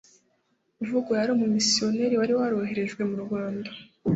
uvugwa 0.83 1.13
yari 1.19 1.31
umumisiyonari 1.33 2.15
wari 2.19 2.33
waroherejwe 2.39 3.01
mu 3.09 3.17
rwanda 3.23 3.69